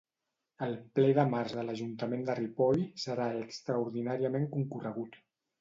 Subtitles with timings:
[0.67, 5.25] El ple de març de l'Ajuntament de Ripoll serà extraordinàriament concorregut.